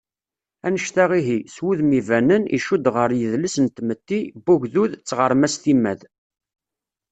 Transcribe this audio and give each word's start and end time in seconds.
Annect-a 0.65 1.05
ihi, 1.19 1.39
s 1.53 1.55
wudem 1.63 1.91
ibanen, 1.99 2.43
icudd 2.57 2.85
ɣer 2.95 3.09
yidles 3.19 3.55
n 3.63 3.67
tmetti, 3.75 4.21
n 4.27 4.41
ugdud, 4.53 4.91
d 4.97 5.01
tɣerma 5.07 5.47
s 5.53 5.55
timmad. 5.63 6.01